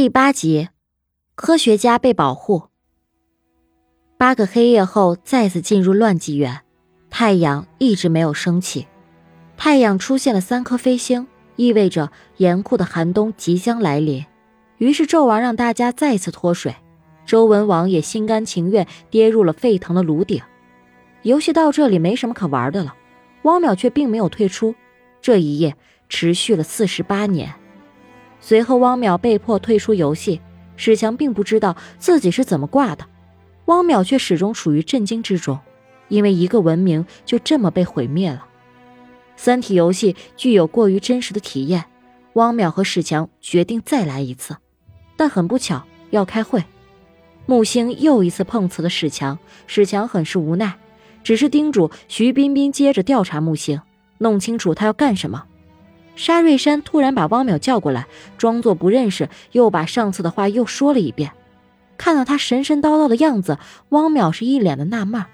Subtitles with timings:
[0.00, 0.70] 第八集，
[1.34, 2.68] 科学家被保护。
[4.16, 6.62] 八个黑夜后，再次进入乱纪元，
[7.10, 8.86] 太阳一直没有升起。
[9.58, 11.26] 太阳出现了三颗飞星，
[11.56, 14.24] 意味着严酷的寒冬即将来临。
[14.78, 16.74] 于是纣王让大家再次脱水，
[17.26, 20.40] 周文王也心甘情愿跌入了沸腾的炉鼎。
[21.24, 22.94] 游戏到这里没什么可玩的了，
[23.42, 24.74] 汪淼却并没有退出。
[25.20, 25.76] 这一夜
[26.08, 27.54] 持续了四十八年。
[28.40, 30.40] 随后，汪淼被迫退出游戏。
[30.76, 33.04] 史强并不知道自己是怎么挂的，
[33.66, 35.58] 汪淼却始终处于震惊之中，
[36.08, 38.46] 因为一个文明就这么被毁灭了。
[39.36, 41.84] 三体游戏具有过于真实的体验，
[42.32, 44.56] 汪淼和史强决定再来一次，
[45.18, 46.64] 但很不巧要开会。
[47.44, 50.78] 木星又一次碰瓷了史强，史强很是无奈，
[51.22, 53.82] 只是叮嘱徐彬彬接着调查木星，
[54.16, 55.44] 弄清楚他要干什么。
[56.20, 58.06] 沙瑞山突然把汪淼叫过来，
[58.36, 61.32] 装作不认识，又把上次的话又说了一遍。
[61.96, 63.56] 看到他神神叨叨的样子，
[63.88, 65.24] 汪淼是一脸的纳闷。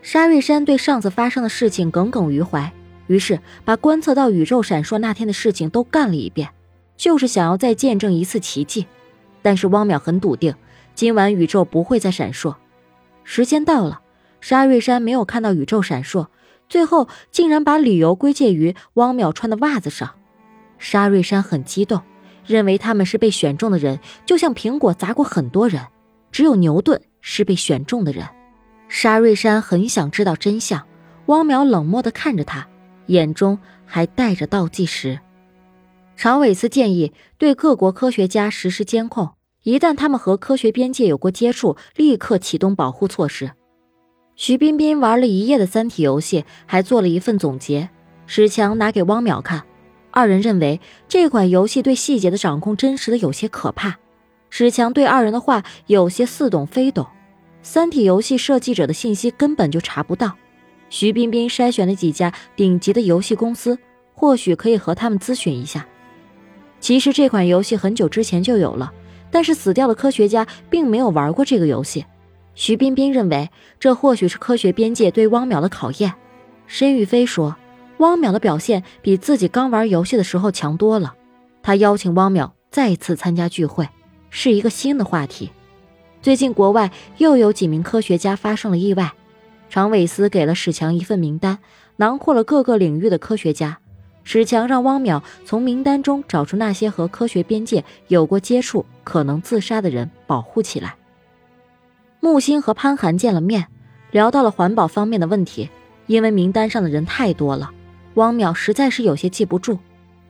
[0.00, 2.72] 沙瑞山对上次发生的事情耿耿于怀，
[3.06, 6.48] 于是把观测到宇宙闪烁那天的事情都干了一遍，
[6.96, 8.86] 就是想要再见证一次奇迹。
[9.42, 10.54] 但是汪淼很笃定，
[10.94, 12.54] 今晚宇宙不会再闪烁。
[13.24, 14.00] 时间到了，
[14.40, 16.28] 沙瑞山没有看到宇宙闪烁。
[16.68, 20.14] 最后竟然把理由归结于汪淼穿的袜子上，
[20.78, 22.02] 沙瑞山很激动，
[22.46, 25.86] 认为他们是被选中的人，就像苹果砸过很多人，
[26.30, 28.26] 只有牛顿是被选中的人。
[28.88, 30.86] 沙瑞山很想知道真相，
[31.26, 32.68] 汪淼冷漠地看着他，
[33.06, 35.18] 眼中还带着倒计时。
[36.16, 39.30] 常伟思建议对各国科学家实施监控，
[39.62, 43.52] 一旦他们和科学边界有过接触，立刻启动保护措施。
[44.38, 47.88] 徐彬彬玩了一夜的《三体》游戏，还做了一份总结。
[48.24, 49.64] 史强拿给汪淼看，
[50.12, 53.98] 二人认为这款游戏对细节的掌控真实的有些可怕。
[54.48, 57.04] 史强对二人的话有些似懂非懂，
[57.64, 60.36] 《三体》游戏设计者的信息根本就查不到。
[60.88, 63.76] 徐彬彬筛选了几家顶级的游戏公司，
[64.14, 65.84] 或许可以和他们咨询一下。
[66.78, 68.92] 其实这款游戏很久之前就有了，
[69.32, 72.04] 但是死掉的科学家并没有玩过这个游戏。
[72.58, 76.12] 徐彬彬认为，这或许是科学边界对汪淼的考验。
[76.66, 77.54] 申玉飞说，
[77.98, 81.14] 汪淼的表现比自己刚玩游戏的时候强多了。
[81.62, 83.88] 他邀请汪淼再次参加聚会，
[84.28, 85.52] 是一个新的话题。
[86.20, 89.12] 最近国外又有几名科学家发生了意外，
[89.70, 91.60] 常伟思给了史强一份名单，
[91.98, 93.78] 囊括了各个领域的科学家。
[94.24, 100.96] 史强让汪淼从名单中找出那些和科学边界有过接触、可能自杀的人，保护起来。
[102.20, 103.66] 木星和潘寒见了面，
[104.10, 105.68] 聊到了环保方面的问题。
[106.06, 107.70] 因为名单上的人太多了，
[108.14, 109.78] 汪淼实在是有些记不住。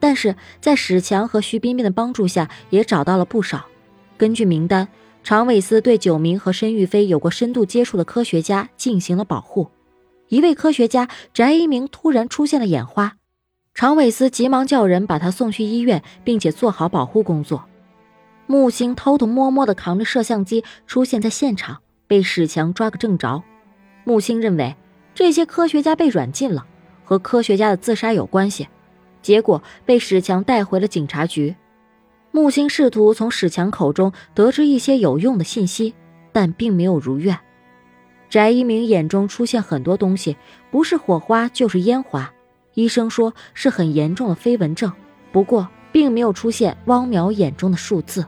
[0.00, 3.64] 但是在史强和徐彬彬的帮助下，也找到了不少。
[4.16, 4.88] 根据名单，
[5.22, 9.68] 常伟思对九名和申玉飞有过深度接触的科学家进行了保护。
[10.28, 13.14] 一位科学家翟一鸣突然出现了眼花，
[13.72, 17.64] 常伟思急忙叫人把他送去医院，并且做好保护工作。
[18.50, 23.42] 木星偷偷摸摸地扛着摄像机出现在现场，被史强抓个正着。
[24.04, 24.74] 木星认为
[25.14, 26.64] 这些科学家被软禁了，
[27.04, 28.66] 和科学家的自杀有关系，
[29.20, 31.54] 结果被史强带回了警察局。
[32.30, 35.94] 木星试图从史强口中得知一些有用的信息，
[36.32, 37.38] 但并没有如愿。
[38.30, 40.38] 翟一鸣眼中出现很多东西，
[40.70, 42.32] 不是火花就是烟花，
[42.72, 44.90] 医生说是很严重的飞蚊症，
[45.32, 48.24] 不过并没有出现汪淼眼中的数字。